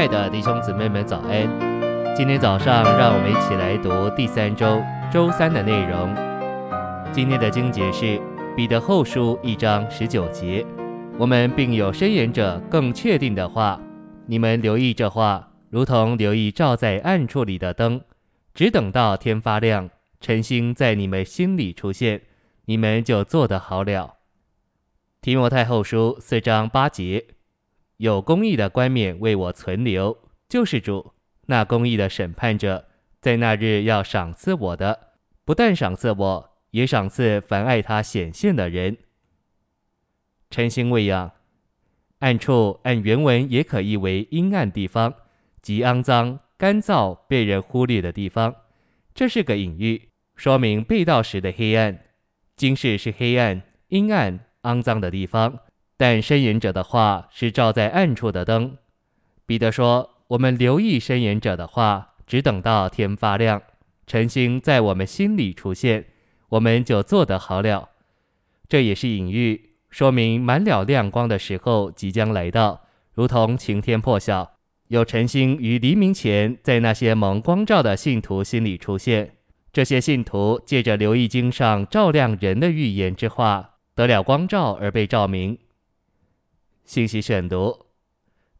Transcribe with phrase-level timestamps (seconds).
[0.00, 1.46] 爱的弟兄姊妹们，早安！
[2.16, 4.82] 今天早上，让我们一起来读第三周
[5.12, 6.16] 周三的内容。
[7.12, 8.06] 今天的经节是
[8.56, 10.64] 《彼得后书》一章十九节。
[11.18, 13.78] 我们并有深言者更确定的话，
[14.24, 18.00] 你们留意这话，如同留意照在暗处里的灯，
[18.54, 22.22] 只等到天发亮，晨星在你们心里出现，
[22.64, 24.14] 你们就做得好了。
[25.20, 27.26] 提摩太后书四章八节。
[28.00, 30.16] 有公义的冠冕为我存留，
[30.48, 31.12] 就是主
[31.48, 32.88] 那公义的审判者，
[33.20, 35.10] 在那日要赏赐我的，
[35.44, 38.96] 不但赏赐我，也赏赐凡爱他显现的人。
[40.48, 41.30] 晨星未央，
[42.20, 45.12] 暗处按原文也可译为阴暗地方，
[45.60, 48.56] 即肮脏、干燥、被人忽略的地方。
[49.12, 52.06] 这是个隐喻，说明被盗时的黑暗。
[52.56, 55.58] 今世是黑暗、阴暗、肮脏的地方。
[56.00, 58.78] 但申言者的话是照在暗处的灯。
[59.44, 63.60] 彼得说：“我们留意申言者的话，只等到天发亮，
[64.06, 66.06] 晨星在我们心里出现，
[66.48, 67.90] 我们就做得好了。”
[68.66, 72.80] 这也是隐喻，说明满了亮光的时候即将来到，
[73.12, 74.52] 如同晴天破晓，
[74.88, 79.34] 有晨星于黎明前在那些蒙光照的信徒心里出现。
[79.70, 85.58] 这些信徒借着留意经上照亮人的预言之话，得了光照而被照明。
[86.90, 87.86] 信息选读，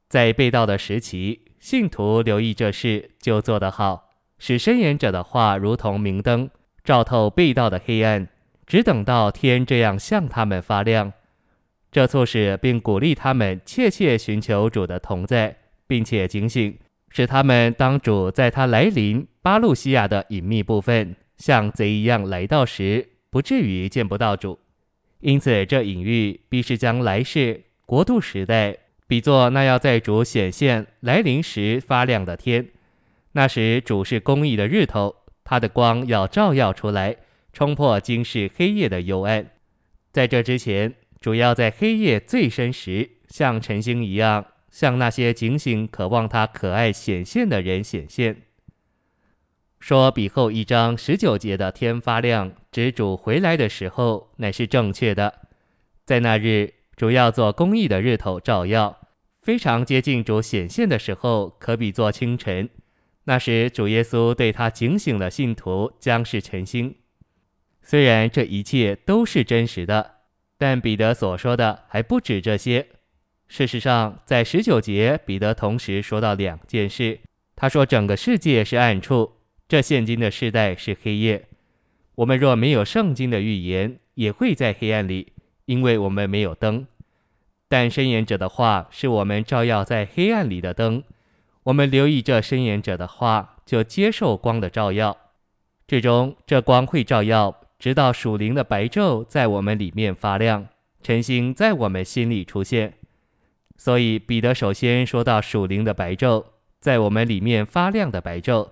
[0.09, 6.49] 在被盗的时期，信徒留意这事就做得好，使申言者的话如同明灯，
[6.85, 8.29] 照透被盗的黑暗，
[8.69, 11.13] 只等到天这样向他们发亮。
[11.91, 15.57] 这促使并鼓励他们切切寻求主的同在，
[15.89, 16.79] 并且警醒，
[17.09, 24.61] 使他们当主在他来临巴路西亚的隐秘部分，像贼一样来到时，不至于见不到主。
[25.19, 27.65] 因此，这隐喻必是将来世。
[27.91, 28.77] 国度时代，
[29.09, 32.69] 比作那要在主显现来临时发亮的天。
[33.33, 37.17] 那时主是公义的日头，他的光要照耀出来，
[37.53, 39.51] 冲破今世黑夜的幽暗。
[40.13, 48.43] 在这之前，主要在黑夜最深时，像晨星一样，向那些警醒渴望他可爱显现的人显现。
[49.81, 55.41] 说比后一章十九节的天发亮，指主回来的时候，乃是正确的，
[56.07, 56.75] 在那日。
[56.97, 59.01] 主要做公益的日头照耀，
[59.41, 62.69] 非常接近主显现的时候，可比作清晨。
[63.25, 66.97] 那时主耶稣对他警醒的信徒将是晨星。
[67.83, 70.17] 虽然这一切都是真实的，
[70.59, 72.87] 但彼得所说的还不止这些。
[73.49, 77.21] 事实上，在十九节，彼得同时说到两件事。
[77.57, 79.33] 他说整个世界是暗处，
[79.69, 81.47] 这现今的世代是黑夜。
[82.17, 85.33] 我们若没有圣经的预言，也会在黑暗里。
[85.71, 86.85] 因为我们没有灯，
[87.69, 91.05] 但伸言者的话是我们照耀在黑暗里的灯。
[91.63, 95.17] 我们留意这伸言者的话，就接受光的照耀。
[95.87, 100.67] 最终，这光会照耀，直到属灵的白昼在我们里面发亮，
[101.05, 102.95] 晨星在我们心里出现。
[103.77, 106.47] 所以，彼得首先说到属灵的白昼，
[106.81, 108.71] 在我们里面发亮的白昼。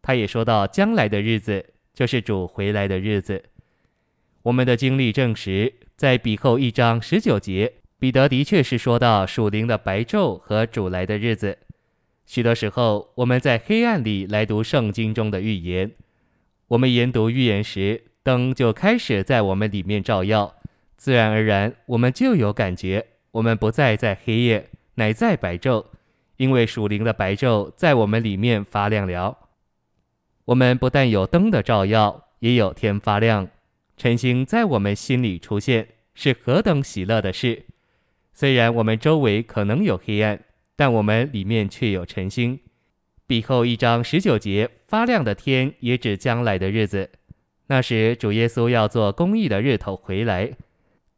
[0.00, 3.44] 他也说到将来的日子，就是主回来的日子。
[4.48, 5.74] 我们的经历证实。
[5.96, 11.58] 在彼后一章十九节，彼得的确是说到属灵的白昼和主来的日子。
[12.24, 15.90] 许多时候，我们在黑暗里来读圣经中的预言，
[16.68, 20.54] 我们研读预言时，灯就开始在我们里面照耀，
[20.96, 25.86] 自然而然，我们就有感觉，我们不再在黑夜，乃在白昼，
[26.36, 29.36] 因为属灵的白昼在我们里面发亮了。
[30.46, 33.48] 我们不但有灯的照耀，也有天发亮。
[33.98, 37.64] 晨星在我们心里出现，是何等喜乐的事！
[38.32, 40.40] 虽然我们周围可能有黑暗，
[40.76, 42.60] 但我们里面却有晨星。
[43.26, 47.10] 彼后一章十九节发亮的天，也指将来的日子。
[47.66, 50.52] 那时主耶稣要做公义的日头回来，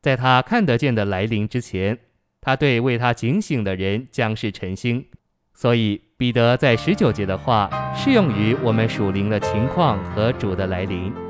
[0.00, 1.98] 在他看得见的来临之前，
[2.40, 5.04] 他对为他警醒的人将是晨星。
[5.52, 11.29] 所以彼得在十九节的话适用于我们属灵的情况和主的来临。